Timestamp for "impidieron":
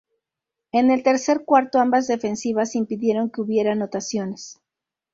2.75-3.29